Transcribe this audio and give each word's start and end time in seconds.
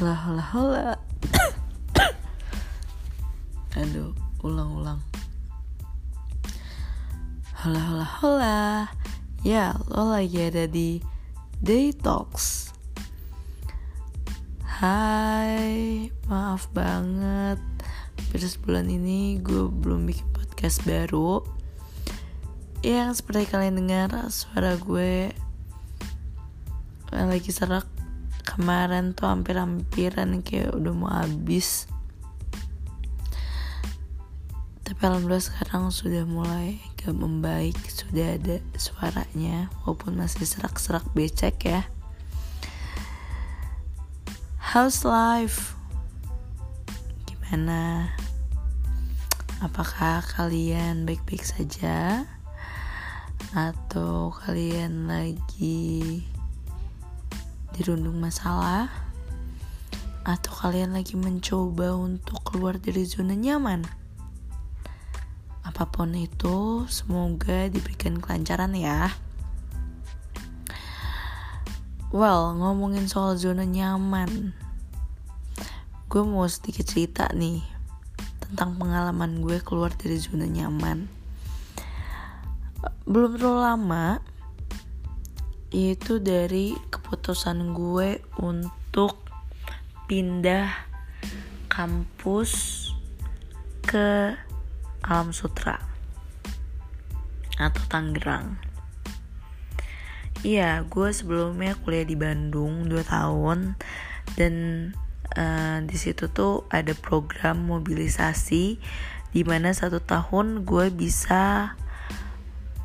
Hola 0.00 0.16
hola 0.16 0.44
hola. 0.56 0.96
Aduh 3.84 4.16
ulang-ulang. 4.40 4.96
Hola 7.60 7.80
hola 7.84 8.06
hola. 8.08 8.60
Ya 9.44 9.76
lo 9.92 10.08
lagi 10.08 10.40
ada 10.40 10.64
di 10.64 11.04
Talks. 12.00 12.72
Hai 14.64 16.08
Maaf 16.32 16.72
banget. 16.72 17.60
Pada 18.32 18.46
sebulan 18.48 18.88
ini 18.88 19.36
gue 19.44 19.68
belum 19.68 20.08
bikin 20.08 20.24
podcast 20.32 20.80
baru. 20.88 21.44
Yang 22.80 23.20
seperti 23.20 23.52
kalian 23.52 23.84
dengar 23.84 24.16
Suara 24.32 24.80
gue 24.80 25.28
Lagi 27.12 27.52
serak 27.52 27.99
kemarin 28.50 29.14
tuh 29.14 29.30
hampir-hampiran 29.30 30.42
kayak 30.42 30.74
udah 30.74 30.92
mau 30.94 31.10
habis. 31.10 31.86
Tapi 34.82 35.00
alhamdulillah 35.06 35.46
sekarang 35.46 35.94
sudah 35.94 36.26
mulai 36.26 36.82
gak 36.98 37.14
membaik 37.14 37.78
sudah 37.86 38.34
ada 38.34 38.58
suaranya 38.74 39.70
walaupun 39.86 40.18
masih 40.18 40.42
serak-serak 40.42 41.06
becek 41.14 41.62
ya. 41.62 41.86
How's 44.58 45.06
life? 45.06 45.78
Gimana? 47.30 48.10
Apakah 49.62 50.26
kalian 50.26 51.06
baik-baik 51.06 51.46
saja? 51.46 52.26
Atau 53.54 54.34
kalian 54.42 55.06
lagi 55.06 56.22
dirundung 57.80 58.20
masalah? 58.20 58.92
Atau 60.28 60.52
kalian 60.52 60.92
lagi 60.92 61.16
mencoba 61.16 61.96
untuk 61.96 62.44
keluar 62.44 62.76
dari 62.76 63.08
zona 63.08 63.32
nyaman? 63.32 63.88
Apa 65.64 65.88
pun 65.88 66.12
itu 66.12 66.84
semoga 66.92 67.72
diberikan 67.72 68.20
kelancaran 68.20 68.76
ya. 68.76 69.08
Well 72.12 72.52
ngomongin 72.60 73.08
soal 73.08 73.40
zona 73.40 73.64
nyaman 73.64 74.52
gue 76.10 76.26
mau 76.26 76.42
sedikit 76.50 76.90
cerita 76.90 77.30
nih 77.30 77.62
tentang 78.42 78.74
pengalaman 78.82 79.46
gue 79.46 79.62
keluar 79.62 79.94
dari 79.94 80.18
zona 80.18 80.42
nyaman. 80.42 81.06
Belum 83.06 83.38
terlalu 83.38 83.62
lama 83.62 84.18
itu 85.70 86.18
dari 86.18 86.74
keputusan 86.90 87.70
gue 87.70 88.18
untuk 88.42 89.22
pindah 90.10 90.66
kampus 91.70 92.50
ke 93.86 94.34
Alam 95.06 95.30
Sutra 95.30 95.78
atau 97.54 97.82
Tangerang. 97.86 98.58
Iya, 100.42 100.82
gue 100.88 101.14
sebelumnya 101.14 101.78
kuliah 101.78 102.02
di 102.02 102.18
Bandung 102.18 102.90
2 102.90 103.06
tahun 103.06 103.78
dan 104.34 104.54
uh, 105.38 105.78
di 105.86 105.96
situ 106.00 106.26
tuh 106.32 106.66
ada 106.72 106.96
program 106.98 107.62
mobilisasi 107.70 108.80
di 109.30 109.42
mana 109.46 109.70
satu 109.70 110.02
tahun 110.02 110.66
gue 110.66 110.90
bisa 110.90 111.76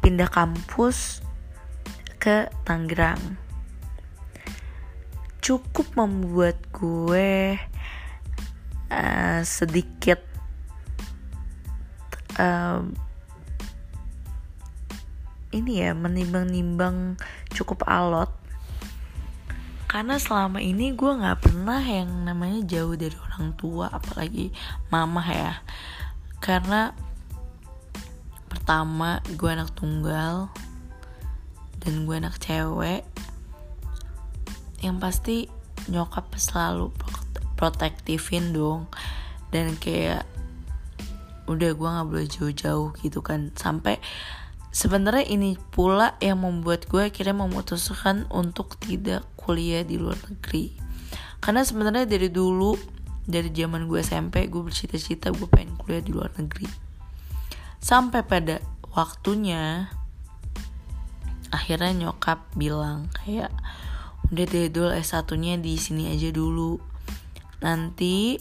pindah 0.06 0.30
kampus 0.30 1.25
ke 2.26 2.50
Tangerang. 2.66 3.38
Cukup 5.46 5.86
membuat 5.94 6.58
gue 6.74 7.54
uh, 8.90 9.40
sedikit 9.46 10.18
uh, 12.42 12.82
ini 15.54 15.86
ya 15.86 15.94
menimbang-nimbang 15.94 17.22
cukup 17.54 17.86
alot. 17.86 18.34
Karena 19.86 20.18
selama 20.18 20.66
ini 20.66 20.98
gue 20.98 21.12
nggak 21.22 21.46
pernah 21.46 21.78
yang 21.86 22.26
namanya 22.26 22.66
jauh 22.66 22.98
dari 22.98 23.14
orang 23.14 23.54
tua 23.54 23.94
apalagi 23.94 24.50
mama 24.90 25.22
ya. 25.30 25.62
Karena 26.42 26.90
pertama 28.50 29.22
gue 29.30 29.46
anak 29.46 29.78
tunggal 29.78 30.50
dan 31.86 32.10
gue 32.10 32.16
anak 32.18 32.42
cewek 32.42 33.06
yang 34.82 34.98
pasti 34.98 35.46
nyokap 35.88 36.34
selalu 36.36 36.90
protektifin 37.56 38.52
dong. 38.52 38.90
Dan 39.54 39.78
kayak 39.80 40.26
udah 41.46 41.72
gue 41.78 41.90
nggak 41.90 42.08
boleh 42.10 42.28
jauh-jauh 42.28 42.92
gitu 43.00 43.22
kan. 43.22 43.54
Sampai 43.54 44.02
sebenarnya 44.74 45.26
ini 45.30 45.56
pula 45.72 46.18
yang 46.20 46.42
membuat 46.44 46.90
gue 46.90 47.08
akhirnya 47.08 47.38
memutuskan 47.38 48.26
untuk 48.34 48.76
tidak 48.82 49.24
kuliah 49.40 49.86
di 49.86 50.02
luar 50.02 50.18
negeri. 50.28 50.74
Karena 51.40 51.62
sebenarnya 51.62 52.10
dari 52.10 52.34
dulu 52.34 52.74
dari 53.26 53.50
zaman 53.50 53.90
gue 53.90 54.06
SMP 54.06 54.46
gue 54.50 54.62
bercita-cita 54.62 55.34
gue 55.34 55.50
pengen 55.50 55.78
kuliah 55.78 56.02
di 56.02 56.12
luar 56.14 56.34
negeri. 56.38 56.68
Sampai 57.82 58.26
pada 58.26 58.58
waktunya 58.98 59.90
akhirnya 61.56 62.12
nyokap 62.12 62.44
bilang 62.60 63.08
kayak 63.16 63.56
udah 64.28 64.46
deh 64.46 64.68
dul 64.68 64.92
S1 64.92 65.32
nya 65.40 65.56
di 65.56 65.80
sini 65.80 66.12
aja 66.12 66.30
dulu. 66.36 66.76
Nanti 67.64 68.36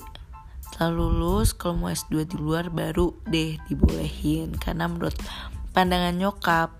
setelah 0.58 0.90
lulus 0.90 1.54
kalau 1.54 1.86
mau 1.86 1.90
S2 1.94 2.26
di 2.26 2.36
luar 2.36 2.74
baru 2.74 3.14
deh 3.30 3.62
dibolehin. 3.70 4.58
Karena 4.58 4.90
menurut 4.90 5.14
pandangan 5.70 6.18
nyokap 6.18 6.74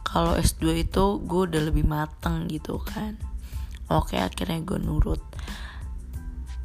kalau 0.00 0.40
S2 0.40 0.88
itu 0.88 1.20
gue 1.20 1.40
udah 1.52 1.62
lebih 1.68 1.84
mateng 1.84 2.48
gitu 2.48 2.80
kan. 2.80 3.20
Oke 3.92 4.16
akhirnya 4.16 4.64
gue 4.64 4.80
nurut. 4.80 5.20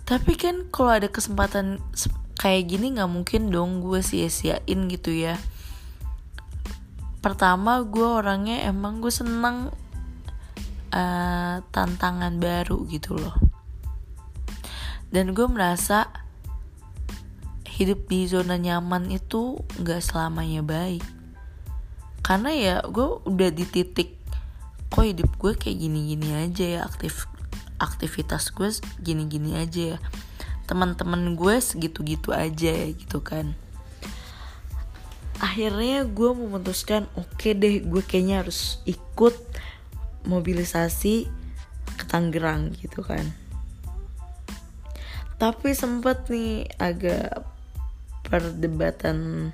Tapi 0.06 0.38
kan 0.40 0.70
kalau 0.72 0.96
ada 0.96 1.10
kesempatan 1.10 1.82
kayak 2.38 2.70
gini 2.72 2.96
nggak 2.96 3.10
mungkin 3.10 3.50
dong 3.50 3.82
gue 3.82 4.06
sia-siain 4.06 4.86
gitu 4.92 5.12
ya 5.12 5.40
pertama 7.26 7.82
gue 7.82 8.06
orangnya 8.06 8.70
emang 8.70 9.02
gue 9.02 9.10
seneng 9.10 9.74
uh, 10.94 11.58
tantangan 11.74 12.38
baru 12.38 12.86
gitu 12.86 13.18
loh. 13.18 13.34
Dan 15.10 15.34
gue 15.34 15.50
merasa 15.50 16.06
hidup 17.66 18.06
di 18.06 18.30
zona 18.30 18.62
nyaman 18.62 19.10
itu 19.10 19.58
nggak 19.82 20.06
selamanya 20.06 20.62
baik. 20.62 21.02
Karena 22.22 22.54
ya 22.54 22.76
gue 22.86 23.18
udah 23.26 23.50
di 23.50 23.66
titik 23.66 24.22
kok 24.94 25.02
hidup 25.02 25.34
gue 25.42 25.58
kayak 25.58 25.82
gini-gini 25.82 26.30
aja 26.46 26.66
ya 26.78 26.82
aktif 26.86 27.26
aktivitas 27.82 28.54
gue 28.54 28.70
gini-gini 29.02 29.58
aja 29.58 29.98
ya. 29.98 30.00
Teman-teman 30.70 31.34
gue 31.34 31.58
segitu-gitu 31.58 32.38
aja 32.38 32.70
ya 32.70 32.94
gitu 32.94 33.26
kan 33.26 33.65
akhirnya 35.44 36.08
gue 36.08 36.32
memutuskan 36.32 37.12
oke 37.20 37.36
okay 37.36 37.52
deh 37.52 37.84
gue 37.84 38.04
kayaknya 38.04 38.44
harus 38.44 38.80
ikut 38.88 39.36
mobilisasi 40.26 41.28
ke 41.96 42.04
Tangerang 42.08 42.76
gitu 42.80 43.06
kan. 43.06 43.24
Tapi 45.36 45.76
sempet 45.76 46.32
nih 46.32 46.68
agak 46.80 47.44
perdebatan 48.26 49.52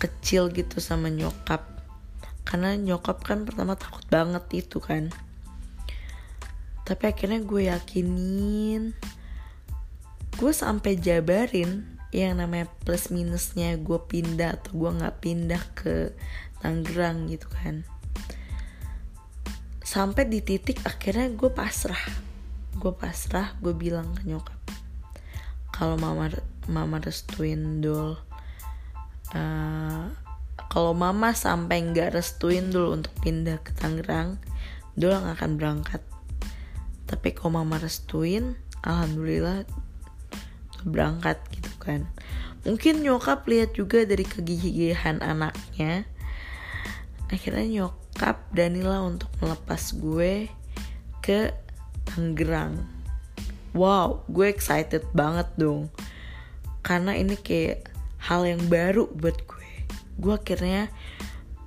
kecil 0.00 0.48
gitu 0.50 0.80
sama 0.80 1.12
nyokap. 1.12 1.64
Karena 2.44 2.76
nyokap 2.76 3.24
kan 3.24 3.44
pertama 3.44 3.76
takut 3.76 4.04
banget 4.08 4.64
itu 4.66 4.80
kan. 4.80 5.12
Tapi 6.84 7.04
akhirnya 7.08 7.40
gue 7.40 7.68
yakinin. 7.68 8.92
Gue 10.34 10.52
sampai 10.52 10.98
jabarin 10.98 11.93
yang 12.14 12.38
namanya 12.38 12.70
plus 12.86 13.10
minusnya 13.10 13.74
gue 13.74 13.98
pindah 13.98 14.54
atau 14.62 14.70
gue 14.78 14.90
nggak 15.02 15.18
pindah 15.18 15.62
ke 15.74 16.14
Tangerang 16.62 17.26
gitu 17.26 17.50
kan. 17.50 17.82
Sampai 19.82 20.30
di 20.30 20.38
titik 20.38 20.78
akhirnya 20.86 21.34
gue 21.34 21.50
pasrah. 21.50 22.06
Gue 22.78 22.94
pasrah 22.94 23.58
gue 23.58 23.74
bilang 23.74 24.14
ke 24.14 24.22
nyokap 24.24 24.64
kalau 25.74 25.98
mama 25.98 26.30
mama 26.70 27.02
restuin 27.02 27.82
dul 27.82 28.14
uh, 29.34 30.06
kalau 30.70 30.94
mama 30.94 31.34
sampai 31.34 31.82
nggak 31.82 32.14
restuin 32.14 32.70
dulu 32.70 32.94
untuk 33.02 33.10
pindah 33.26 33.58
ke 33.58 33.74
Tangerang 33.74 34.38
dul 34.94 35.10
akan 35.10 35.58
berangkat. 35.58 35.98
Tapi 37.10 37.34
kalau 37.34 37.62
mama 37.62 37.82
restuin 37.82 38.54
alhamdulillah 38.86 39.66
berangkat 40.86 41.42
gitu 41.50 41.73
kan. 41.84 42.08
Mungkin 42.64 43.04
nyokap 43.04 43.44
lihat 43.44 43.76
juga 43.76 44.08
dari 44.08 44.24
kegigihan 44.24 45.20
anaknya. 45.20 46.08
Akhirnya 47.28 47.64
nyokap 47.68 48.40
Danila 48.56 49.04
untuk 49.04 49.28
melepas 49.44 49.92
gue 49.92 50.48
ke 51.20 51.52
Tangerang. 52.08 52.84
Wow 53.76 54.24
gue 54.32 54.48
excited 54.48 55.04
banget 55.12 55.48
dong. 55.60 55.92
Karena 56.80 57.16
ini 57.16 57.36
kayak 57.36 57.92
hal 58.24 58.48
yang 58.48 58.64
baru 58.72 59.12
buat 59.12 59.36
gue. 59.44 59.70
Gue 60.16 60.34
akhirnya 60.36 60.88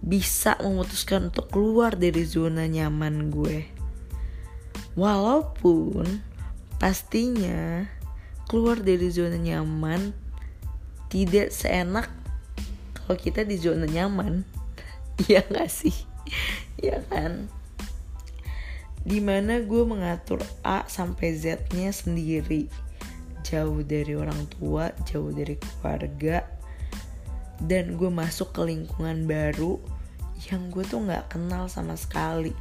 bisa 0.02 0.58
memutuskan 0.62 1.34
untuk 1.34 1.50
keluar 1.50 1.94
dari 1.94 2.26
zona 2.26 2.66
nyaman 2.66 3.30
gue. 3.34 3.66
Walaupun 4.98 6.22
pastinya 6.82 7.86
keluar 8.48 8.80
dari 8.80 9.12
zona 9.12 9.36
nyaman 9.36 10.16
tidak 11.12 11.52
seenak 11.52 12.08
kalau 12.96 13.16
kita 13.16 13.48
di 13.48 13.56
zona 13.60 13.88
nyaman. 13.88 14.44
Iya 15.28 15.42
gak 15.50 15.72
sih? 15.72 15.96
Ya 16.78 17.02
kan? 17.10 17.50
Di 19.02 19.18
mana 19.18 19.66
gue 19.66 19.82
mengatur 19.82 20.44
A 20.62 20.86
sampai 20.86 21.34
Z 21.34 21.74
nya 21.74 21.90
sendiri. 21.90 22.70
Jauh 23.42 23.82
dari 23.82 24.14
orang 24.14 24.46
tua 24.52 24.94
jauh 25.08 25.34
dari 25.34 25.58
keluarga 25.58 26.44
dan 27.64 27.98
gue 27.98 28.12
masuk 28.14 28.54
ke 28.54 28.62
lingkungan 28.68 29.26
baru 29.26 29.82
yang 30.52 30.70
gue 30.70 30.86
tuh 30.86 31.02
nggak 31.02 31.34
kenal 31.34 31.66
sama 31.66 31.98
sekali. 31.98 32.54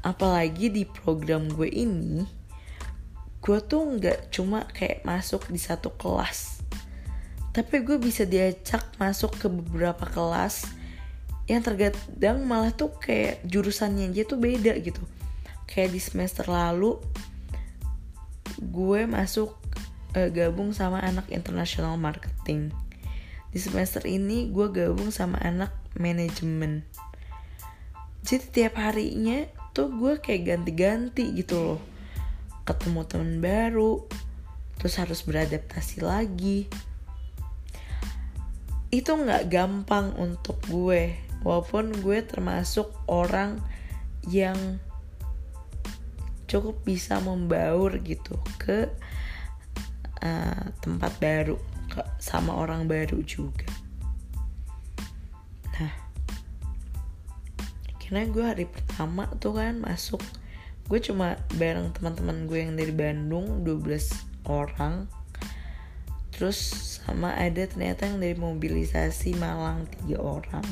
Apalagi 0.00 0.72
di 0.72 0.88
program 0.88 1.52
gue 1.52 1.68
ini 1.68 2.24
gue 3.42 3.58
tuh 3.58 3.98
nggak 3.98 4.30
cuma 4.30 4.62
kayak 4.70 5.02
masuk 5.02 5.50
di 5.50 5.58
satu 5.58 5.90
kelas. 5.98 6.62
Tapi 7.50 7.82
gue 7.82 7.98
bisa 7.98 8.22
diajak 8.22 8.86
masuk 9.02 9.34
ke 9.34 9.50
beberapa 9.50 10.06
kelas 10.06 10.70
yang 11.50 11.58
terkadang 11.58 12.46
malah 12.46 12.70
tuh 12.70 12.94
kayak 13.02 13.42
jurusannya 13.42 14.14
aja 14.14 14.22
tuh 14.30 14.38
beda 14.38 14.78
gitu. 14.78 15.02
Kayak 15.66 15.90
di 15.90 16.00
semester 16.00 16.46
lalu 16.46 17.02
gue 18.62 19.10
masuk 19.10 19.58
uh, 20.14 20.30
gabung 20.30 20.70
sama 20.70 21.02
anak 21.02 21.26
international 21.34 21.98
marketing. 21.98 22.70
Di 23.50 23.58
semester 23.58 24.06
ini 24.06 24.54
gue 24.54 24.70
gabung 24.70 25.10
sama 25.10 25.42
anak 25.42 25.74
manajemen. 25.98 26.86
Jadi 28.22 28.46
tiap 28.54 28.78
harinya 28.78 29.50
tuh 29.74 29.90
gue 29.90 30.22
kayak 30.22 30.46
ganti-ganti 30.46 31.34
gitu 31.34 31.58
loh 31.58 31.91
ketemu 32.62 33.00
teman 33.06 33.42
baru 33.42 34.06
terus 34.78 34.98
harus 34.98 35.22
beradaptasi 35.22 36.02
lagi. 36.02 36.66
Itu 38.90 39.14
nggak 39.14 39.48
gampang 39.48 40.12
untuk 40.18 40.58
gue 40.66 41.14
walaupun 41.46 41.94
gue 42.02 42.18
termasuk 42.26 42.90
orang 43.10 43.58
yang 44.30 44.78
cukup 46.46 46.84
bisa 46.84 47.16
membaur 47.22 47.96
gitu 48.04 48.36
ke 48.60 48.90
uh, 50.20 50.64
tempat 50.84 51.12
baru 51.16 51.56
ke, 51.88 52.02
sama 52.20 52.52
orang 52.58 52.84
baru 52.86 53.24
juga. 53.24 53.70
Nah 55.78 55.94
karena 58.02 58.28
gue 58.28 58.44
hari 58.44 58.66
pertama 58.68 59.24
tuh 59.40 59.56
kan 59.56 59.80
masuk 59.80 60.20
gue 60.92 61.00
cuma 61.00 61.40
bareng 61.56 61.88
teman-teman 61.96 62.44
gue 62.44 62.68
yang 62.68 62.76
dari 62.76 62.92
Bandung 62.92 63.64
12 63.64 64.44
orang. 64.44 65.08
Terus 66.36 66.60
sama 67.00 67.32
ada 67.32 67.64
ternyata 67.64 68.04
yang 68.04 68.20
dari 68.20 68.36
mobilisasi 68.36 69.32
Malang 69.40 69.88
tiga 69.88 70.20
orang. 70.20 70.68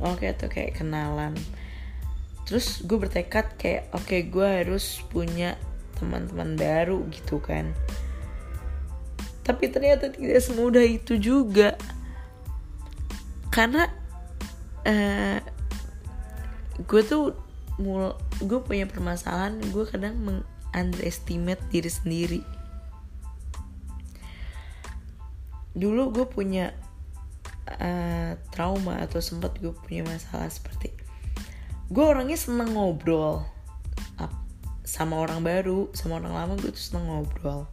Oke 0.00 0.32
tuh 0.32 0.48
kayak 0.48 0.80
kenalan. 0.80 1.36
Terus 2.48 2.80
gue 2.80 2.96
bertekad 2.96 3.60
kayak 3.60 3.92
oke 3.92 4.08
okay, 4.08 4.24
gue 4.24 4.48
harus 4.64 5.04
punya 5.12 5.60
teman-teman 6.00 6.56
baru 6.56 7.04
gitu 7.12 7.44
kan. 7.44 7.76
Tapi 9.44 9.68
ternyata 9.68 10.16
tidak 10.16 10.40
semudah 10.40 10.80
itu 10.80 11.20
juga. 11.20 11.76
Karena 13.52 13.84
uh, 14.88 15.44
gue 16.88 17.02
tuh 17.04 17.36
mul 17.76 18.14
gue 18.42 18.60
punya 18.62 18.88
permasalahan 18.88 19.60
gue 19.70 19.84
kadang 19.86 20.18
meng 20.18 20.40
underestimate 20.74 21.62
diri 21.70 21.90
sendiri. 21.90 22.40
Dulu 25.74 26.10
gue 26.10 26.26
punya 26.26 26.74
uh, 27.70 28.34
trauma 28.50 28.98
atau 29.02 29.22
sempat 29.22 29.58
gue 29.62 29.70
punya 29.70 30.02
masalah 30.02 30.50
seperti 30.50 30.90
gue 31.92 32.00
orangnya 32.00 32.40
seneng 32.40 32.74
ngobrol 32.74 33.44
sama 34.84 35.18
orang 35.18 35.40
baru 35.40 35.90
sama 35.96 36.20
orang 36.20 36.32
lama 36.36 36.52
gue 36.60 36.70
tuh 36.70 36.84
seneng 36.92 37.08
ngobrol. 37.08 37.66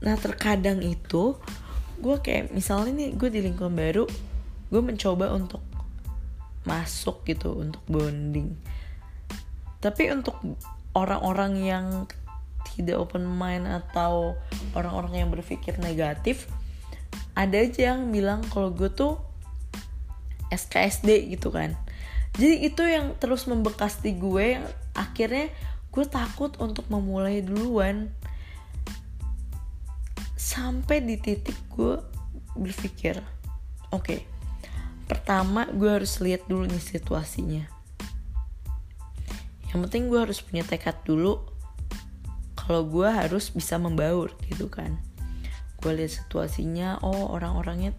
Nah 0.00 0.14
terkadang 0.16 0.80
itu 0.80 1.36
gue 1.98 2.16
kayak 2.22 2.54
misalnya 2.54 2.96
nih 2.96 3.10
gue 3.18 3.28
di 3.28 3.40
lingkungan 3.42 3.74
baru 3.74 4.04
gue 4.72 4.82
mencoba 4.82 5.34
untuk 5.34 5.60
masuk 6.64 7.26
gitu 7.26 7.58
untuk 7.58 7.82
bonding 7.90 8.54
tapi 9.82 10.08
untuk 10.14 10.38
orang-orang 10.94 11.52
yang 11.58 11.86
tidak 12.72 13.02
open 13.02 13.26
mind 13.26 13.66
atau 13.66 14.38
orang-orang 14.72 15.26
yang 15.26 15.28
berpikir 15.28 15.76
negatif 15.82 16.48
ada 17.34 17.58
aja 17.58 17.92
yang 17.92 18.14
bilang 18.14 18.40
kalau 18.48 18.70
gue 18.72 18.88
tuh 18.88 19.18
SKSD 20.52 21.32
gitu 21.32 21.48
kan. 21.48 21.76
Jadi 22.36 22.64
itu 22.64 22.84
yang 22.84 23.16
terus 23.16 23.44
membekas 23.44 24.00
di 24.00 24.16
gue 24.16 24.60
yang 24.60 24.64
akhirnya 24.96 25.52
gue 25.92 26.04
takut 26.08 26.56
untuk 26.60 26.88
memulai 26.88 27.44
duluan. 27.44 28.12
Sampai 30.36 31.00
di 31.00 31.16
titik 31.16 31.56
gue 31.72 31.96
berpikir 32.56 33.16
oke 33.92 34.04
okay, 34.04 34.20
pertama 35.08 35.68
gue 35.68 35.88
harus 35.88 36.20
lihat 36.20 36.44
dulu 36.48 36.68
nih 36.68 36.80
situasinya 36.80 37.64
yang 39.72 39.80
penting 39.88 40.12
gue 40.12 40.20
harus 40.20 40.44
punya 40.44 40.62
tekad 40.68 41.00
dulu 41.08 41.40
kalau 42.54 42.84
gue 42.86 43.08
harus 43.08 43.50
bisa 43.50 43.80
membaur 43.80 44.30
gitu 44.46 44.68
kan. 44.68 45.00
Gue 45.82 45.98
lihat 45.98 46.14
situasinya 46.14 47.02
oh 47.02 47.32
orang-orangnya 47.34 47.96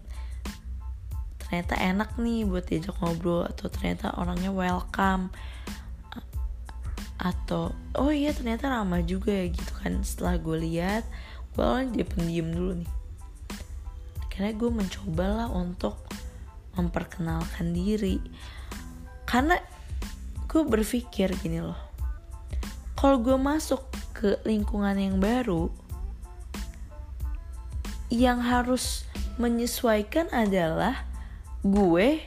ternyata 1.44 1.76
enak 1.76 2.16
nih 2.16 2.48
buat 2.48 2.64
diajak 2.64 2.96
ngobrol 3.02 3.44
atau 3.44 3.68
ternyata 3.68 4.14
orangnya 4.16 4.54
welcome. 4.54 5.28
Atau 7.20 7.76
oh 7.98 8.10
iya 8.14 8.32
ternyata 8.32 8.70
ramah 8.72 9.02
juga 9.04 9.34
ya 9.34 9.50
gitu 9.50 9.72
kan. 9.82 10.00
Setelah 10.00 10.40
gue 10.40 10.56
lihat 10.62 11.04
gue 11.52 11.62
orang 11.62 11.92
dia 11.92 12.06
pendiam 12.06 12.48
dulu 12.54 12.86
nih. 12.86 12.92
Karena 14.32 14.50
gue 14.54 14.70
mencoba 14.70 15.26
lah 15.44 15.48
untuk 15.52 15.98
memperkenalkan 16.74 17.70
diri. 17.70 18.18
Karena 19.28 19.58
gue 20.54 20.62
berpikir 20.62 21.34
gini 21.42 21.58
loh. 21.58 21.74
Kalau 22.94 23.18
gue 23.18 23.34
masuk 23.34 23.82
ke 24.14 24.38
lingkungan 24.46 24.94
yang 24.94 25.18
baru 25.18 25.66
yang 28.06 28.38
harus 28.38 29.02
menyesuaikan 29.34 30.30
adalah 30.30 31.02
gue 31.66 32.22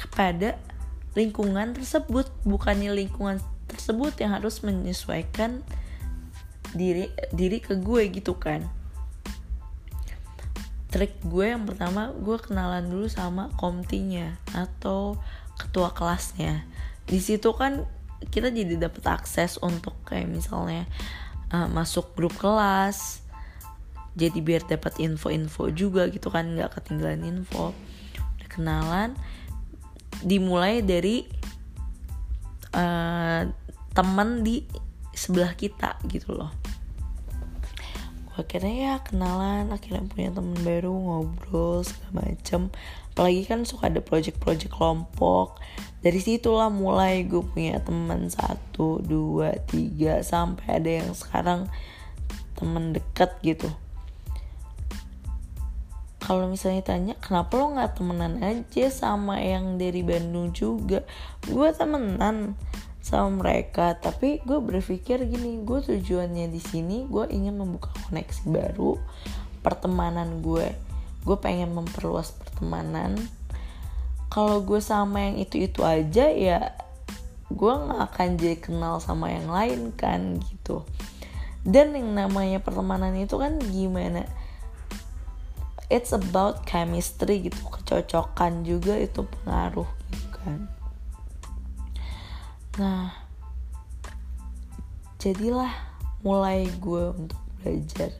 kepada 0.00 0.56
lingkungan 1.12 1.76
tersebut 1.76 2.32
bukannya 2.48 2.96
lingkungan 2.96 3.36
tersebut 3.68 4.16
yang 4.16 4.40
harus 4.40 4.64
menyesuaikan 4.64 5.60
diri 6.72 7.12
diri 7.28 7.60
ke 7.60 7.76
gue 7.76 8.08
gitu 8.08 8.40
kan. 8.40 8.64
Trik 10.88 11.12
gue 11.28 11.52
yang 11.52 11.68
pertama 11.68 12.08
gue 12.16 12.40
kenalan 12.40 12.88
dulu 12.88 13.04
sama 13.12 13.52
komtinya 13.60 14.40
atau 14.56 15.20
ketua 15.60 15.92
kelasnya 15.92 16.64
di 17.10 17.18
situ 17.18 17.50
kan 17.58 17.82
kita 18.30 18.54
jadi 18.54 18.78
dapat 18.78 19.04
akses 19.10 19.58
untuk 19.58 19.98
kayak 20.06 20.30
misalnya 20.30 20.86
uh, 21.50 21.66
masuk 21.66 22.14
grup 22.14 22.38
kelas 22.38 23.20
jadi 24.18 24.38
biar 24.42 24.62
dapat 24.66 24.98
info-info 24.98 25.70
juga 25.70 26.10
gitu 26.10 26.28
kan 26.28 26.58
nggak 26.58 26.74
ketinggalan 26.78 27.22
info. 27.22 27.70
Kenalan 28.50 29.14
dimulai 30.26 30.82
dari 30.82 31.22
uh, 32.74 33.46
teman 33.94 34.42
di 34.42 34.66
sebelah 35.14 35.54
kita 35.54 35.94
gitu 36.10 36.34
loh. 36.34 36.50
Akhirnya 38.34 38.74
ya 38.74 38.94
kenalan 39.04 39.70
akhirnya 39.70 40.02
punya 40.10 40.34
teman 40.34 40.58
baru 40.66 40.90
ngobrol 40.90 41.86
segala 41.86 42.26
macem. 42.26 42.74
Apalagi 43.14 43.46
kan 43.46 43.62
suka 43.62 43.86
ada 43.92 44.02
project-project 44.02 44.74
kelompok 44.74 45.62
dari 46.00 46.20
situlah 46.20 46.72
mulai 46.72 47.28
gue 47.28 47.44
punya 47.44 47.76
teman 47.84 48.32
satu 48.32 49.04
dua 49.04 49.52
tiga 49.68 50.24
sampai 50.24 50.80
ada 50.80 50.90
yang 51.04 51.12
sekarang 51.12 51.68
teman 52.56 52.96
dekat 52.96 53.36
gitu. 53.44 53.68
Kalau 56.20 56.46
misalnya 56.48 56.84
tanya 56.84 57.14
kenapa 57.20 57.58
lo 57.58 57.74
nggak 57.76 58.00
temenan 58.00 58.40
aja 58.40 58.86
sama 58.88 59.40
yang 59.44 59.76
dari 59.76 60.00
Bandung 60.00 60.56
juga? 60.56 61.04
Gue 61.44 61.72
temenan 61.76 62.56
sama 63.00 63.40
mereka 63.40 63.96
tapi 63.96 64.44
gue 64.44 64.60
berpikir 64.60 65.24
gini 65.24 65.64
gue 65.64 65.80
tujuannya 65.80 66.52
di 66.52 66.60
sini 66.60 67.08
gue 67.08 67.24
ingin 67.32 67.56
membuka 67.56 67.88
koneksi 68.08 68.48
baru 68.48 68.96
pertemanan 69.60 70.40
gue. 70.40 70.72
Gue 71.24 71.36
pengen 71.36 71.76
memperluas 71.76 72.32
pertemanan 72.32 73.20
kalau 74.30 74.62
gue 74.62 74.78
sama 74.78 75.26
yang 75.26 75.42
itu 75.42 75.66
itu 75.66 75.82
aja 75.82 76.30
ya 76.30 76.70
gue 77.50 77.72
nggak 77.74 78.14
akan 78.14 78.28
jadi 78.38 78.56
kenal 78.62 79.02
sama 79.02 79.34
yang 79.34 79.50
lain 79.50 79.90
kan 79.98 80.38
gitu. 80.38 80.86
Dan 81.66 81.92
yang 81.92 82.14
namanya 82.14 82.62
pertemanan 82.62 83.12
itu 83.18 83.36
kan 83.36 83.58
gimana? 83.58 84.24
It's 85.90 86.14
about 86.14 86.62
chemistry 86.62 87.50
gitu 87.50 87.58
kecocokan 87.66 88.62
juga 88.62 88.94
itu 88.94 89.26
pengaruh 89.26 89.90
gitu 90.14 90.28
kan. 90.38 90.70
Nah, 92.78 93.10
jadilah 95.18 95.74
mulai 96.22 96.70
gue 96.78 97.04
untuk 97.18 97.42
belajar 97.60 98.14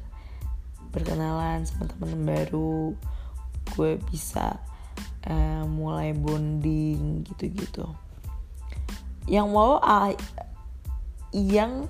berkenalan 0.90 1.62
sama 1.70 1.86
teman 1.86 2.26
baru. 2.26 2.98
Gue 3.78 4.02
bisa 4.10 4.58
uh, 5.26 5.64
mulai 5.68 6.16
bonding 6.16 7.26
gitu-gitu. 7.26 7.84
Yang 9.28 9.46
mau 9.52 9.76
uh, 9.80 10.12
yang 11.34 11.86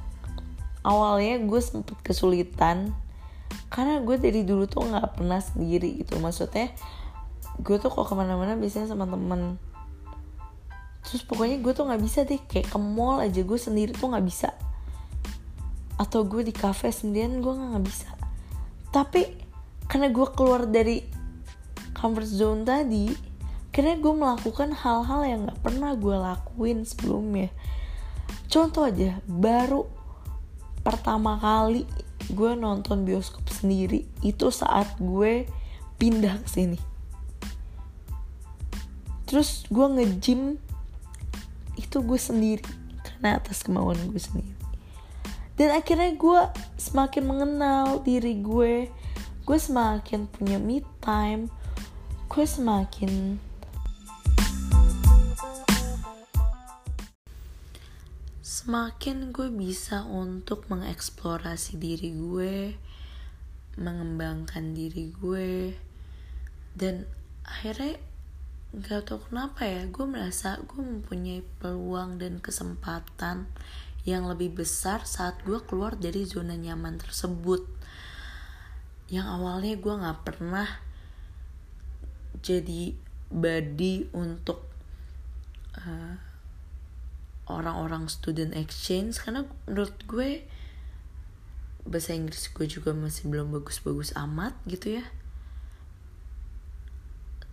awalnya 0.81 1.41
gue 1.45 1.61
sempet 1.61 1.97
kesulitan 2.01 2.97
karena 3.71 4.03
gue 4.03 4.17
dari 4.19 4.43
dulu 4.43 4.67
tuh 4.67 4.83
nggak 4.83 5.21
pernah 5.21 5.39
sendiri 5.39 6.03
gitu. 6.03 6.19
Maksudnya 6.19 6.75
gue 7.61 7.77
tuh 7.79 7.93
kok 7.93 8.09
ke 8.09 8.15
mana-mana 8.17 8.59
biasanya 8.59 8.91
sama 8.91 9.07
temen. 9.07 9.61
Terus 11.07 11.23
pokoknya 11.27 11.63
gue 11.63 11.73
tuh 11.73 11.87
nggak 11.87 12.03
bisa 12.03 12.23
deh 12.27 12.41
kayak 12.51 12.71
ke 12.71 12.79
mall 12.79 13.23
aja 13.23 13.41
gue 13.41 13.59
sendiri 13.59 13.95
tuh 13.95 14.11
nggak 14.11 14.27
bisa. 14.27 14.51
Atau 16.01 16.25
gue 16.27 16.43
di 16.43 16.55
cafe 16.55 16.91
sendirian 16.91 17.39
gue 17.39 17.53
nggak 17.53 17.85
bisa. 17.85 18.11
Tapi 18.91 19.23
karena 19.87 20.11
gue 20.11 20.27
keluar 20.35 20.67
dari 20.67 21.20
comfort 22.01 22.25
zone 22.25 22.65
tadi 22.65 23.13
karena 23.71 23.95
gue 24.01 24.15
melakukan 24.17 24.73
hal-hal 24.73 25.21
yang 25.23 25.41
nggak 25.47 25.61
pernah 25.61 25.93
gue 25.95 26.17
lakuin 26.17 26.83
sebelumnya. 26.83 27.53
Contoh 28.51 28.89
aja 28.89 29.21
baru 29.29 29.87
pertama 30.81 31.39
kali 31.39 31.85
gue 32.33 32.53
nonton 32.57 33.05
bioskop 33.05 33.47
sendiri 33.53 34.09
itu 34.25 34.49
saat 34.49 34.89
gue 34.97 35.45
pindah 36.01 36.41
ke 36.43 36.49
sini. 36.49 36.79
Terus 39.29 39.69
gue 39.71 39.87
nge-gym 39.87 40.59
itu 41.79 41.97
gue 42.03 42.19
sendiri 42.19 42.67
karena 43.07 43.39
atas 43.39 43.63
kemauan 43.63 44.01
gue 44.11 44.19
sendiri. 44.19 44.57
Dan 45.55 45.77
akhirnya 45.77 46.17
gue 46.17 46.41
semakin 46.81 47.23
mengenal 47.29 48.01
diri 48.03 48.41
gue 48.41 48.89
gue 49.45 49.59
semakin 49.59 50.31
punya 50.31 50.63
me 50.63 50.81
time 51.03 51.51
gue 52.31 52.47
semakin 52.47 53.43
semakin 58.39 59.35
gue 59.35 59.51
bisa 59.51 60.07
untuk 60.07 60.71
mengeksplorasi 60.71 61.75
diri 61.75 62.15
gue 62.15 62.79
mengembangkan 63.75 64.79
diri 64.79 65.11
gue 65.11 65.75
dan 66.79 67.03
akhirnya 67.43 67.99
Gak 68.71 69.11
tau 69.11 69.19
kenapa 69.19 69.67
ya, 69.67 69.83
gue 69.91 70.07
merasa 70.07 70.55
gue 70.63 70.79
mempunyai 70.79 71.43
peluang 71.59 72.23
dan 72.23 72.39
kesempatan 72.39 73.51
yang 74.07 74.31
lebih 74.31 74.63
besar 74.63 75.03
saat 75.03 75.43
gue 75.43 75.59
keluar 75.67 75.99
dari 75.99 76.23
zona 76.23 76.55
nyaman 76.55 76.95
tersebut. 76.95 77.67
Yang 79.11 79.27
awalnya 79.27 79.75
gue 79.75 79.95
gak 80.07 80.23
pernah 80.23 80.71
jadi 82.39 82.95
body 83.31 84.11
untuk 84.15 84.63
uh, 85.79 86.15
orang-orang 87.51 88.07
student 88.07 88.55
exchange. 88.55 89.19
Karena 89.19 89.47
menurut 89.67 89.95
gue 90.07 90.47
bahasa 91.87 92.13
Inggris 92.15 92.53
gue 92.53 92.67
juga 92.69 92.93
masih 92.93 93.27
belum 93.27 93.51
bagus-bagus 93.51 94.15
amat 94.15 94.55
gitu 94.71 95.01
ya. 95.01 95.05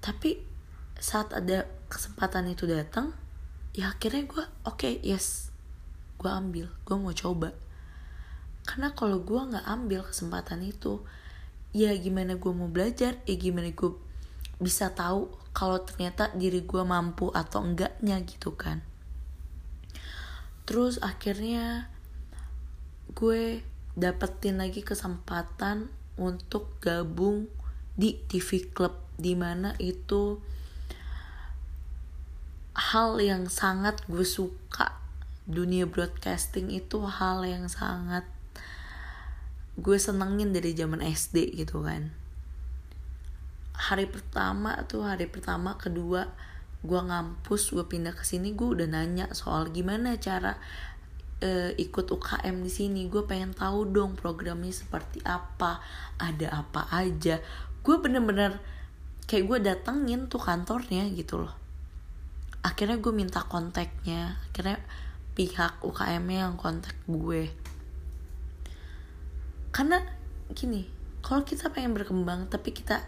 Tapi 0.03 0.41
saat 0.98 1.34
ada 1.34 1.69
kesempatan 1.88 2.50
itu 2.50 2.65
datang 2.65 3.13
ya 3.77 3.93
akhirnya 3.93 4.25
gue 4.25 4.41
oke 4.65 4.81
okay, 4.81 4.98
yes 5.05 5.53
gue 6.17 6.29
ambil 6.29 6.69
gue 6.86 6.96
mau 6.98 7.13
coba. 7.13 7.53
Karena 8.67 8.91
kalau 8.91 9.24
gue 9.24 9.38
nggak 9.38 9.63
ambil 9.63 10.03
kesempatan 10.03 10.65
itu 10.65 11.05
ya 11.72 11.93
gimana 11.96 12.36
gue 12.36 12.51
mau 12.51 12.67
belajar 12.67 13.22
ya 13.24 13.36
gimana 13.38 13.72
gue 13.72 13.91
bisa 14.57 14.89
tahu 14.93 15.29
kalau 15.53 15.81
ternyata 15.81 16.33
diri 16.33 16.65
gue 16.65 16.81
mampu 16.81 17.29
atau 17.33 17.65
enggaknya 17.65 18.21
gitu 18.25 18.53
kan. 18.53 18.81
Terus 20.67 21.01
akhirnya 21.01 21.89
gue 23.13 23.61
dapetin 23.97 24.61
lagi 24.61 24.85
kesempatan 24.85 25.89
untuk 26.17 26.77
gabung 26.81 27.49
di 27.97 28.17
TV 28.29 28.69
Club 28.69 28.93
di 29.17 29.33
mana 29.33 29.73
itu 29.81 30.37
hal 32.77 33.17
yang 33.17 33.49
sangat 33.49 34.05
gue 34.05 34.25
suka. 34.25 34.97
Dunia 35.47 35.87
broadcasting 35.87 36.69
itu 36.69 37.01
hal 37.07 37.47
yang 37.47 37.71
sangat 37.71 38.27
gue 39.77 39.97
senengin 40.01 40.51
dari 40.51 40.73
zaman 40.73 40.99
SD 41.05 41.53
gitu 41.53 41.85
kan 41.85 42.09
hari 43.77 44.10
pertama 44.10 44.74
tuh 44.89 45.05
hari 45.05 45.29
pertama 45.29 45.77
kedua 45.77 46.34
gue 46.81 47.01
ngampus 47.01 47.74
gue 47.74 47.86
pindah 47.86 48.13
ke 48.17 48.25
sini 48.25 48.53
gue 48.57 48.81
udah 48.81 48.89
nanya 48.89 49.29
soal 49.34 49.69
gimana 49.69 50.17
cara 50.17 50.57
uh, 51.41 51.72
ikut 51.77 52.05
UKM 52.10 52.55
di 52.65 52.72
sini. 52.72 53.01
Gue 53.10 53.25
pengen 53.25 53.53
tahu 53.53 53.89
dong 53.89 54.17
programnya 54.17 54.74
seperti 54.74 55.22
apa 55.25 55.81
ada 56.17 56.65
apa 56.65 56.89
aja. 56.93 57.41
Gue 57.81 57.96
bener-bener 58.01 58.57
kayak 59.27 59.46
gue 59.46 59.57
datengin 59.74 60.31
tuh 60.31 60.41
kantornya 60.41 61.05
gitu 61.13 61.46
loh. 61.46 61.53
Akhirnya 62.65 62.98
gue 63.00 63.13
minta 63.13 63.46
kontaknya 63.46 64.41
akhirnya 64.50 64.81
pihak 65.38 65.79
UKM 65.86 66.25
yang 66.27 66.55
kontak 66.57 66.98
gue. 67.05 67.53
Karena 69.69 70.01
gini 70.51 70.89
kalau 71.22 71.43
kita 71.43 71.69
pengen 71.69 71.93
berkembang 71.93 72.48
tapi 72.48 72.72
kita 72.72 73.03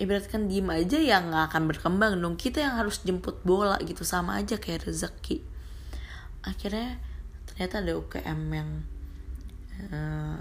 ibaratkan 0.00 0.48
diem 0.48 0.64
aja 0.72 0.96
ya 0.96 1.20
nggak 1.20 1.52
akan 1.52 1.62
berkembang 1.68 2.16
dong. 2.16 2.40
Kita 2.40 2.64
yang 2.64 2.80
harus 2.80 3.04
jemput 3.04 3.44
bola 3.44 3.76
gitu 3.84 4.02
sama 4.02 4.40
aja 4.40 4.56
kayak 4.56 4.88
rezeki. 4.88 5.44
Akhirnya 6.40 6.96
ternyata 7.44 7.84
ada 7.84 7.92
UKM 8.00 8.40
yang 8.48 8.70
uh, 9.92 10.40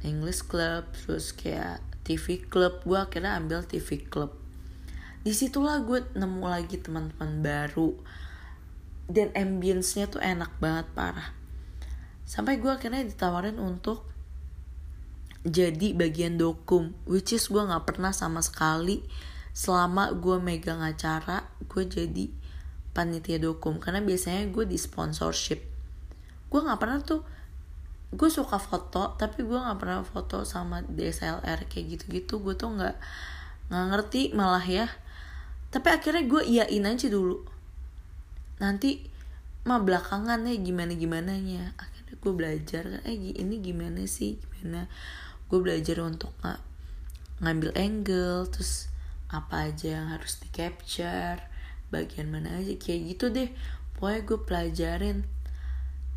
English 0.00 0.48
Club 0.48 0.88
terus 0.96 1.36
kayak 1.36 1.84
TV 2.08 2.40
Club. 2.48 2.80
Gue 2.88 2.96
akhirnya 2.96 3.36
ambil 3.36 3.60
TV 3.68 4.00
Club. 4.08 4.32
Di 5.20 5.36
situlah 5.36 5.84
gue 5.84 6.08
nemu 6.16 6.46
lagi 6.48 6.80
teman-teman 6.80 7.44
baru. 7.44 7.92
Dan 9.08 9.32
ambience-nya 9.32 10.08
tuh 10.08 10.20
enak 10.20 10.56
banget 10.60 10.88
parah. 10.92 11.32
Sampai 12.28 12.60
gue 12.60 12.68
akhirnya 12.68 13.04
ditawarin 13.04 13.56
untuk 13.56 14.04
jadi 15.46 15.94
bagian 15.94 16.34
dokum 16.34 16.94
which 17.06 17.30
is 17.30 17.46
gue 17.46 17.62
nggak 17.62 17.86
pernah 17.86 18.10
sama 18.10 18.42
sekali 18.42 19.06
selama 19.54 20.14
gue 20.14 20.38
megang 20.42 20.82
acara 20.82 21.46
gue 21.66 21.82
jadi 21.86 22.26
panitia 22.98 23.38
dokum. 23.38 23.78
Karena 23.78 24.02
biasanya 24.02 24.50
gue 24.50 24.66
di 24.66 24.74
sponsorship. 24.74 25.62
Gue 26.50 26.60
nggak 26.66 26.80
pernah 26.82 26.98
tuh 26.98 27.22
gue 28.08 28.30
suka 28.32 28.56
foto 28.56 29.20
tapi 29.20 29.44
gue 29.44 29.58
nggak 29.58 29.78
pernah 29.78 30.00
foto 30.00 30.42
sama 30.42 30.82
DSLR 30.82 31.70
kayak 31.70 31.86
gitu-gitu. 31.94 32.42
Gue 32.42 32.58
tuh 32.58 32.74
nggak 32.74 32.98
nggak 33.70 33.86
ngerti 33.94 34.22
malah 34.34 34.66
ya. 34.66 34.90
Tapi 35.70 35.86
akhirnya 35.94 36.26
gue 36.26 36.42
iyain 36.42 36.84
aja 36.90 37.06
dulu. 37.06 37.46
Nanti 38.58 39.06
mah 39.62 39.78
belakangan 39.84 40.48
ya 40.48 40.56
gimana 40.58 40.96
gimana 40.96 41.36
nya 41.36 41.76
gue 42.18 42.32
belajar 42.34 43.02
eh 43.06 43.14
ini 43.14 43.62
gimana 43.62 44.04
sih? 44.10 44.38
Gimana? 44.58 44.90
Gue 45.46 45.62
belajar 45.62 46.02
untuk 46.04 46.34
nggak 46.42 46.60
ngambil 47.38 47.70
angle 47.78 48.50
terus 48.50 48.90
apa 49.30 49.70
aja 49.70 50.00
yang 50.00 50.08
harus 50.10 50.40
di 50.42 50.48
capture 50.50 51.38
bagian 51.88 52.28
mana 52.28 52.58
aja 52.58 52.74
kayak 52.76 53.16
gitu 53.16 53.30
deh. 53.30 53.50
Pokoknya 53.96 54.20
gue 54.26 54.38
pelajarin. 54.42 55.18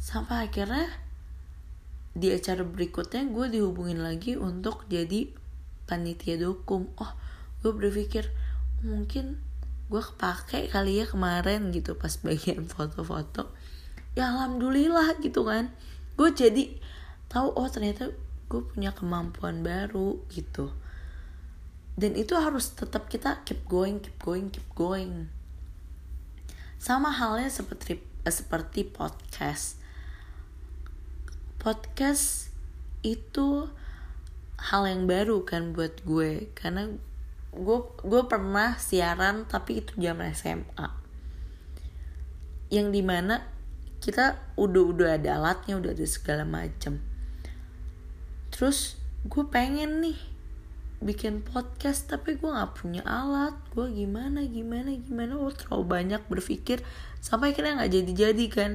Sampai 0.01 0.50
akhirnya 0.50 0.89
di 2.12 2.27
acara 2.36 2.67
berikutnya 2.67 3.24
gue 3.31 3.48
dihubungin 3.48 4.03
lagi 4.03 4.36
untuk 4.36 4.84
jadi 4.91 5.31
panitia 5.88 6.36
dokum 6.36 6.91
oh 7.00 7.12
gue 7.63 7.72
berpikir 7.72 8.27
mungkin 8.84 9.39
gue 9.88 10.01
kepake 10.03 10.72
kali 10.72 11.03
ya 11.03 11.05
kemarin 11.08 11.72
gitu 11.72 11.96
pas 11.96 12.12
bagian 12.20 12.67
foto-foto 12.67 13.51
ya 14.18 14.32
alhamdulillah 14.32 15.20
gitu 15.24 15.48
kan. 15.48 15.72
Gue 16.20 16.36
jadi 16.36 16.77
tahu 17.32 17.56
oh 17.56 17.68
ternyata 17.72 18.12
gue 18.51 18.62
punya 18.62 18.91
kemampuan 18.91 19.63
baru 19.63 20.20
gitu. 20.32 20.72
Dan 21.96 22.15
itu 22.15 22.36
harus 22.36 22.72
tetap 22.75 23.08
kita 23.08 23.44
keep 23.48 23.63
going 23.68 24.03
keep 24.03 24.18
going 24.20 24.51
keep 24.51 24.68
going. 24.75 25.32
Sama 26.82 27.13
halnya 27.13 27.48
seperti 27.48 28.01
eh, 28.27 28.34
seperti 28.34 28.88
podcast. 28.88 29.80
Podcast 31.62 32.50
itu 33.06 33.70
hal 34.58 34.84
yang 34.89 35.06
baru 35.06 35.46
kan 35.48 35.72
buat 35.72 36.03
gue. 36.03 36.51
Karena 36.58 36.89
gue 37.51 37.80
gue 38.03 38.24
pernah 38.32 38.80
siaran 38.80 39.44
tapi 39.44 39.84
itu 39.84 40.00
zaman 40.00 40.32
SMA 40.32 40.88
yang 42.72 42.96
di 42.96 43.03
mana 43.03 43.44
kita 44.01 44.41
udah 44.58 44.84
udah 44.84 45.10
ada 45.22 45.38
alatnya 45.38 45.77
udah 45.77 45.93
ada 45.93 46.05
segala 46.10 46.43
macam 46.43 46.98
terus 48.50 48.98
gue 49.29 49.46
pengen 49.48 50.01
nih 50.01 50.17
bikin 51.01 51.41
podcast 51.41 52.05
tapi 52.13 52.38
gue 52.38 52.46
nggak 52.46 52.77
punya 52.77 53.01
alat. 53.01 53.58
Gue 53.74 53.89
gimana 53.89 54.46
gimana 54.46 54.93
gimana? 54.93 55.34
Oh 55.34 55.50
terlalu 55.50 55.84
banyak 55.89 56.22
berpikir 56.29 56.86
sampai 57.17 57.51
akhirnya 57.51 57.81
nggak 57.81 57.91
jadi 57.91 58.12
jadi 58.13 58.46
kan. 58.53 58.72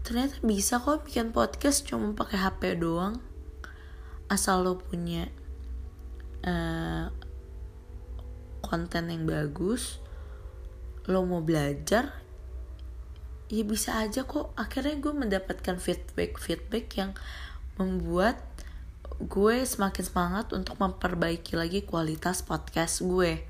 Ternyata 0.00 0.40
bisa 0.40 0.80
kok 0.80 1.04
bikin 1.04 1.36
podcast 1.36 1.84
cuma 1.84 2.16
pakai 2.16 2.40
HP 2.40 2.80
doang. 2.80 3.20
Asal 4.32 4.64
lo 4.64 4.80
punya 4.80 5.28
uh, 6.48 7.12
konten 8.64 9.12
yang 9.12 9.28
bagus 9.28 10.00
lo 11.08 11.26
mau 11.26 11.42
belajar 11.42 12.22
ya 13.50 13.66
bisa 13.66 13.98
aja 13.98 14.22
kok 14.22 14.54
akhirnya 14.54 15.02
gue 15.02 15.10
mendapatkan 15.10 15.74
feedback 15.82 16.38
feedback 16.38 16.86
yang 16.94 17.10
membuat 17.74 18.38
gue 19.18 19.66
semakin 19.66 20.04
semangat 20.06 20.54
untuk 20.54 20.78
memperbaiki 20.78 21.58
lagi 21.58 21.82
kualitas 21.82 22.46
podcast 22.46 23.02
gue 23.02 23.42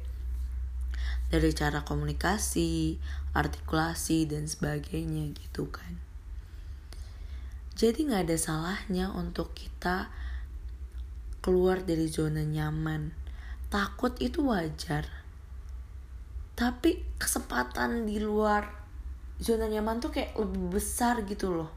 dari 1.30 1.54
cara 1.54 1.87
komunikasi, 1.87 2.99
artikulasi 3.38 4.26
dan 4.26 4.50
sebagainya 4.50 5.30
gitu 5.30 5.71
kan. 5.71 5.95
Jadi 7.78 8.11
nggak 8.11 8.26
ada 8.26 8.37
salahnya 8.40 9.14
untuk 9.14 9.54
kita 9.54 10.11
keluar 11.38 11.87
dari 11.87 12.11
zona 12.11 12.42
nyaman. 12.42 13.14
Takut 13.71 14.19
itu 14.19 14.42
wajar. 14.42 15.07
Tapi 16.59 16.99
kesempatan 17.16 18.11
di 18.11 18.19
luar 18.19 18.79
zona 19.40 19.66
nyaman 19.66 20.04
tuh 20.04 20.12
kayak 20.12 20.37
lebih 20.37 20.76
besar 20.76 21.25
gitu 21.25 21.50
loh. 21.50 21.73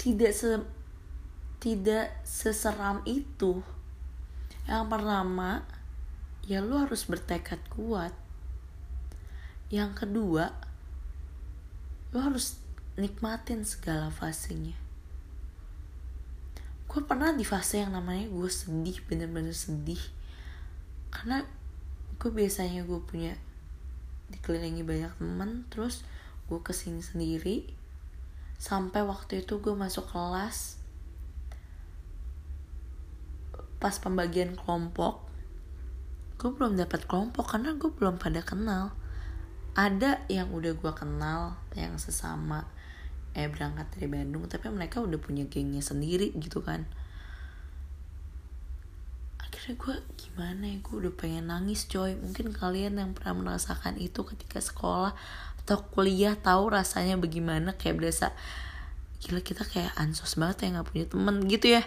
Tidak 0.00 0.32
se 0.32 0.64
tidak 1.60 2.24
seseram 2.24 3.04
itu. 3.04 3.60
Yang 4.66 4.84
pertama, 4.90 5.62
ya 6.48 6.64
lu 6.64 6.80
harus 6.80 7.04
bertekad 7.04 7.60
kuat. 7.70 8.16
Yang 9.68 10.04
kedua, 10.04 10.56
lu 12.14 12.18
harus 12.18 12.58
nikmatin 12.96 13.62
segala 13.66 14.08
fasenya. 14.08 14.74
Gue 16.86 17.02
pernah 17.04 17.34
di 17.34 17.44
fase 17.44 17.84
yang 17.84 17.92
namanya 17.92 18.24
gue 18.30 18.48
sedih, 18.48 19.04
bener-bener 19.04 19.52
sedih. 19.52 20.00
Karena 21.12 21.44
gue 22.16 22.30
biasanya 22.32 22.88
gue 22.88 23.00
punya 23.04 23.36
dikelilingi 24.32 24.82
banyak 24.82 25.12
temen, 25.18 25.64
terus 25.70 26.02
gue 26.46 26.60
ke 26.62 26.74
sini 26.74 27.02
sendiri. 27.02 27.68
Sampai 28.56 29.04
waktu 29.04 29.44
itu 29.44 29.60
gue 29.60 29.74
masuk 29.76 30.08
kelas, 30.10 30.80
pas 33.76 33.94
pembagian 34.00 34.56
kelompok. 34.56 35.26
Gue 36.36 36.52
belum 36.52 36.76
dapat 36.76 37.04
kelompok 37.04 37.56
karena 37.56 37.76
gue 37.76 37.90
belum 37.92 38.16
pada 38.16 38.40
kenal. 38.44 38.96
Ada 39.76 40.24
yang 40.32 40.52
udah 40.56 40.72
gue 40.72 40.92
kenal 40.96 41.60
yang 41.76 42.00
sesama 42.00 42.64
eh 43.36 43.52
berangkat 43.52 43.92
dari 43.92 44.08
Bandung 44.08 44.48
tapi 44.48 44.72
mereka 44.72 45.04
udah 45.04 45.20
punya 45.20 45.44
gengnya 45.44 45.84
sendiri 45.84 46.32
gitu 46.40 46.64
kan 46.64 46.88
akhirnya 49.66 49.82
gue 49.82 49.96
gimana 50.14 50.62
ya 50.70 50.78
gue 50.78 50.94
udah 50.94 51.14
pengen 51.18 51.50
nangis 51.50 51.90
coy. 51.90 52.14
Mungkin 52.14 52.54
kalian 52.54 53.02
yang 53.02 53.18
pernah 53.18 53.34
merasakan 53.34 53.98
itu 53.98 54.22
ketika 54.22 54.62
sekolah 54.62 55.10
atau 55.66 55.82
kuliah 55.90 56.38
tahu 56.38 56.70
rasanya 56.70 57.18
bagaimana 57.18 57.74
kayak 57.74 57.98
berasa 57.98 58.30
gila 59.18 59.42
kita 59.42 59.66
kayak 59.66 59.90
ansos 59.98 60.38
banget 60.38 60.70
ya 60.70 60.78
nggak 60.78 60.86
punya 60.86 61.06
temen 61.10 61.36
gitu 61.50 61.66
ya. 61.74 61.82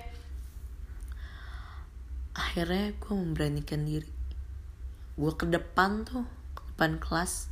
Akhirnya 2.36 2.92
gue 3.00 3.13
memberanikan 3.15 3.88
diri. 3.88 4.12
Gue 5.15 5.32
ke 5.39 5.48
depan 5.48 6.04
tuh 6.04 6.28
ke 6.60 6.62
depan 6.76 7.00
kelas 7.00 7.48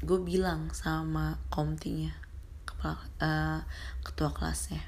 gue 0.00 0.16
bilang 0.24 0.72
sama 0.72 1.36
komtinya 1.52 2.16
uh, 3.20 3.60
ketua 4.00 4.32
kelasnya 4.32 4.80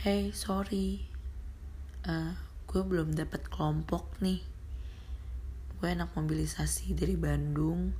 hey 0.00 0.32
sorry 0.32 1.11
uh, 2.08 2.32
gue 2.66 2.82
belum 2.82 3.14
dapat 3.14 3.46
kelompok 3.50 4.18
nih. 4.22 4.40
Gue 5.78 5.88
enak 5.92 6.14
mobilisasi 6.14 6.94
dari 6.94 7.18
Bandung. 7.18 7.92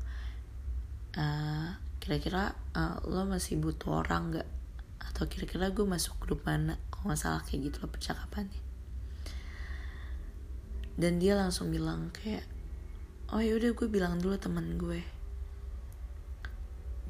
Uh, 1.12 1.76
kira-kira 2.00 2.56
uh, 2.74 2.98
lo 3.06 3.28
masih 3.28 3.60
butuh 3.60 4.02
orang 4.02 4.40
gak 4.40 4.48
atau 5.02 5.28
kira-kira 5.28 5.68
gue 5.70 5.84
masuk 5.84 6.16
grup 6.22 6.46
mana? 6.46 6.78
Kalau 6.88 7.12
nggak 7.12 7.20
salah 7.20 7.42
kayak 7.42 7.68
gitu 7.68 7.84
loh 7.84 7.90
percakapannya. 7.90 8.62
Dan 10.94 11.18
dia 11.18 11.34
langsung 11.34 11.72
bilang 11.72 12.14
kayak 12.14 12.46
oh 13.32 13.40
yaudah 13.40 13.74
gue 13.74 13.88
bilang 13.90 14.22
dulu 14.22 14.38
teman 14.38 14.78
gue. 14.78 15.02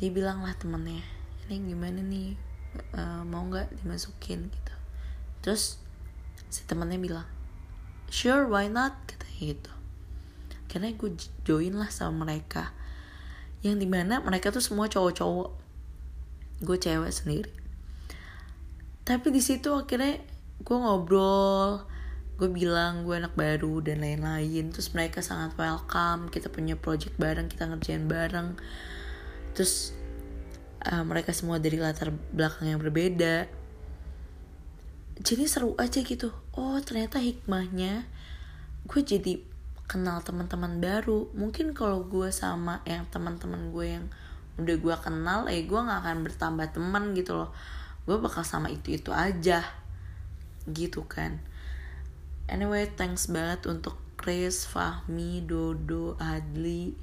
Dia 0.01 0.11
bilang 0.11 0.41
lah 0.43 0.57
temennya 0.57 1.23
ini 1.53 1.75
gimana 1.75 2.01
nih? 2.01 2.31
Uh, 2.97 3.23
mau 3.29 3.45
nggak 3.45 3.69
dimasukin? 3.83 4.49
Gitu. 4.49 4.75
Terus 5.45 5.82
si 6.53 6.69
temennya 6.69 7.01
bilang 7.01 7.29
sure 8.13 8.45
why 8.45 8.69
not? 8.69 8.93
Katanya 9.09 9.57
gitu. 9.57 9.73
Karena 10.69 10.93
gue 10.93 11.11
join 11.49 11.73
lah 11.81 11.89
sama 11.89 12.29
mereka. 12.29 12.77
Yang 13.65 13.77
di 13.81 13.89
mana 13.89 14.21
mereka 14.21 14.53
tuh 14.53 14.61
semua 14.61 14.93
cowok-cowok. 14.93 15.51
Gue 16.61 16.77
cewek 16.77 17.09
sendiri. 17.09 17.53
Tapi 19.03 19.33
di 19.33 19.41
situ 19.41 19.73
akhirnya 19.73 20.21
gue 20.63 20.77
ngobrol 20.77 21.89
gue 22.33 22.49
bilang 22.49 23.07
gue 23.07 23.17
anak 23.17 23.33
baru 23.33 23.81
dan 23.81 24.05
lain-lain. 24.05 24.69
Terus 24.69 24.93
mereka 24.93 25.25
sangat 25.25 25.57
welcome 25.57 26.29
kita 26.29 26.53
punya 26.53 26.77
project 26.77 27.17
bareng 27.17 27.49
kita 27.49 27.65
ngerjain 27.73 28.05
bareng. 28.05 28.61
Terus 29.57 29.97
uh, 30.85 31.05
mereka 31.05 31.33
semua 31.33 31.57
dari 31.57 31.81
latar 31.81 32.13
belakang 32.33 32.77
yang 32.77 32.81
berbeda 32.81 33.62
jadi 35.21 35.45
seru 35.45 35.77
aja 35.77 36.01
gitu. 36.01 36.33
Oh 36.57 36.81
ternyata 36.81 37.21
hikmahnya 37.21 38.09
gue 38.89 39.01
jadi 39.05 39.45
kenal 39.85 40.25
teman-teman 40.25 40.81
baru. 40.81 41.29
Mungkin 41.37 41.77
kalau 41.77 42.09
gue 42.09 42.33
sama 42.33 42.81
yang 42.89 43.05
teman-teman 43.13 43.69
gue 43.69 43.87
yang 44.01 44.07
udah 44.57 44.77
gue 44.77 44.97
kenal 45.01 45.41
eh 45.49 45.65
gue 45.65 45.81
nggak 45.81 46.01
akan 46.05 46.19
bertambah 46.25 46.67
teman 46.73 47.13
gitu 47.13 47.37
loh. 47.37 47.51
Gue 48.09 48.17
bakal 48.17 48.43
sama 48.43 48.73
itu 48.73 48.97
itu 48.97 49.13
aja 49.13 49.61
gitu 50.65 51.05
kan. 51.05 51.45
Anyway 52.49 52.89
thanks 52.89 53.29
banget 53.29 53.69
untuk 53.69 54.01
Chris, 54.17 54.65
Fahmi, 54.65 55.43
Dodo, 55.45 56.15
Adli, 56.17 56.95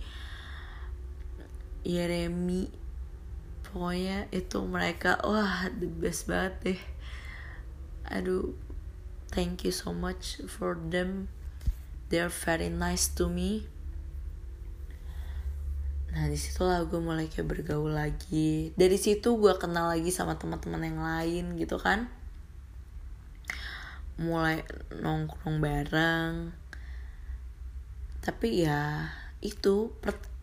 Yeremi. 1.86 2.72
Pokoknya 3.70 4.26
itu 4.34 4.66
mereka 4.66 5.22
wah 5.22 5.70
the 5.70 5.86
best 5.86 6.26
banget 6.26 6.56
deh 6.66 6.82
aduh 8.10 8.58
thank 9.30 9.62
you 9.64 9.72
so 9.74 9.94
much 9.94 10.42
for 10.50 10.74
them. 10.76 11.30
They're 12.10 12.34
very 12.34 12.74
nice 12.74 13.14
to 13.22 13.30
me. 13.30 13.70
Nah 16.10 16.26
di 16.26 16.38
situlah 16.42 16.90
gue 16.90 16.98
mulai 16.98 17.30
kayak 17.30 17.46
bergaul 17.46 17.94
lagi. 17.94 18.74
Dari 18.74 18.98
situ 18.98 19.38
gue 19.38 19.54
kenal 19.62 19.94
lagi 19.94 20.10
sama 20.10 20.42
teman-teman 20.42 20.82
yang 20.82 21.00
lain 21.06 21.46
gitu 21.62 21.78
kan. 21.78 22.10
Mulai 24.18 24.66
nongkrong 24.90 25.62
bareng. 25.62 26.50
Tapi 28.26 28.66
ya 28.66 29.14
itu 29.40 29.94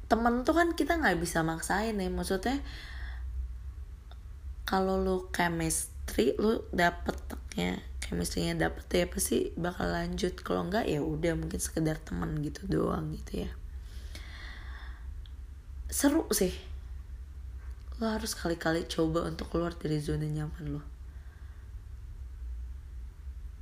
temen 0.07 0.46
tuh 0.46 0.55
kan 0.55 0.70
kita 0.79 1.02
nggak 1.02 1.18
bisa 1.18 1.42
maksain 1.42 1.98
ya. 1.98 2.07
Maksudnya 2.07 2.62
kalau 4.62 5.02
lu 5.02 5.26
chemistry 6.07 6.38
lu 6.38 6.62
dapetnya 6.71 7.83
chemistry-nya 7.99 8.55
dapet 8.55 8.87
ya 8.95 9.07
pasti 9.11 9.51
bakal 9.59 9.90
lanjut. 9.90 10.38
Kalau 10.38 10.71
enggak 10.71 10.87
ya 10.87 11.03
udah 11.03 11.35
mungkin 11.35 11.59
sekedar 11.59 11.99
teman 11.99 12.38
gitu 12.40 12.62
doang 12.71 13.11
gitu 13.11 13.45
ya. 13.45 13.51
Seru 15.90 16.31
sih. 16.31 16.55
Lo 17.99 18.14
harus 18.14 18.38
kali-kali 18.38 18.87
coba 18.87 19.27
untuk 19.27 19.51
keluar 19.51 19.75
dari 19.75 19.99
zona 19.99 20.25
nyaman 20.31 20.79
lo 20.79 20.83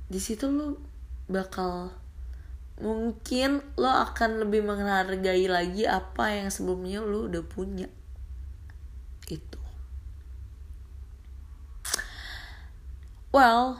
di 0.05 0.21
situ 0.21 0.45
lo 0.53 0.77
bakal 1.25 1.89
mungkin 2.77 3.65
lo 3.73 3.89
akan 3.89 4.45
lebih 4.45 4.61
menghargai 4.61 5.49
lagi 5.49 5.89
apa 5.89 6.29
yang 6.29 6.53
sebelumnya 6.53 7.01
lo 7.01 7.25
udah 7.25 7.41
punya. 7.41 7.89
Itu 9.25 9.54
well 13.35 13.75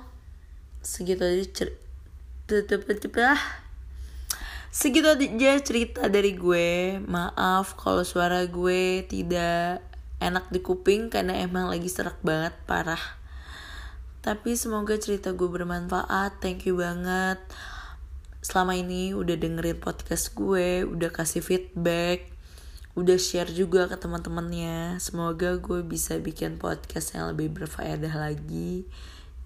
segitu 0.83 1.23
aja 1.23 1.47
cerita 1.47 3.31
segitu 4.75 5.07
aja 5.07 5.51
cerita 5.63 6.11
dari 6.11 6.35
gue. 6.35 6.99
Maaf 7.07 7.79
kalau 7.79 8.03
suara 8.03 8.43
gue 8.51 9.07
tidak 9.07 9.79
enak 10.19 10.51
di 10.51 10.59
kuping 10.59 11.07
karena 11.07 11.39
emang 11.39 11.71
lagi 11.71 11.87
serak 11.87 12.19
banget 12.19 12.51
parah. 12.67 12.99
Tapi 14.19 14.59
semoga 14.59 14.99
cerita 14.99 15.31
gue 15.31 15.47
bermanfaat. 15.47 16.43
Thank 16.43 16.67
you 16.67 16.75
banget. 16.75 17.39
Selama 18.43 18.75
ini 18.75 19.15
udah 19.15 19.39
dengerin 19.39 19.79
podcast 19.79 20.35
gue 20.35 20.83
udah 20.83 21.15
kasih 21.15 21.39
feedback 21.39 22.35
udah 22.95 23.19
share 23.19 23.51
juga 23.51 23.87
ke 23.87 23.95
teman-temannya. 23.95 24.99
Semoga 24.99 25.55
gue 25.55 25.79
bisa 25.87 26.19
bikin 26.19 26.59
podcast 26.59 27.15
yang 27.15 27.31
lebih 27.31 27.55
berfaedah 27.55 28.11
lagi 28.11 28.83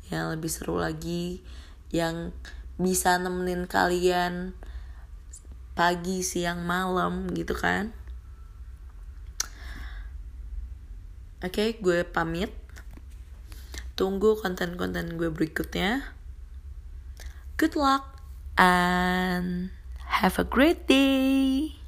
yang 0.10 0.34
lebih 0.34 0.50
seru 0.50 0.78
lagi 0.78 1.42
yang 1.90 2.34
bisa 2.78 3.18
nemenin 3.18 3.66
kalian 3.66 4.54
pagi 5.74 6.22
siang 6.26 6.68
malam 6.68 7.32
gitu 7.32 7.56
kan 7.56 7.96
Oke, 11.40 11.72
okay, 11.72 11.80
gue 11.80 12.04
pamit. 12.04 12.52
Tunggu 13.96 14.36
konten-konten 14.44 15.16
gue 15.16 15.32
berikutnya. 15.32 16.04
Good 17.56 17.80
luck 17.80 18.20
and 18.60 19.72
have 20.20 20.36
a 20.36 20.44
great 20.44 20.84
day. 20.84 21.79